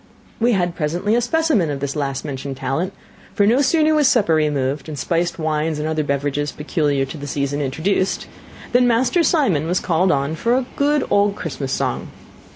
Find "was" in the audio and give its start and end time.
3.93-4.07, 9.67-9.79